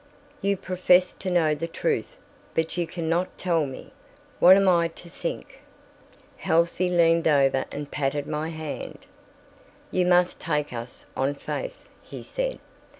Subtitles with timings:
[0.41, 2.17] You profess to know the truth,
[2.55, 3.93] but you can not tell me!
[4.39, 5.59] What am I to think?"
[6.37, 9.05] Halsey leaned over and patted my hand.
[9.91, 12.57] "You must take us on faith," he said.